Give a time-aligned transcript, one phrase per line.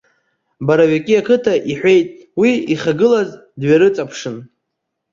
[0.65, 2.09] Боровики ақыҭа, иҳәеит
[2.39, 4.37] уи ихагылаз дҩарыҵаԥшын.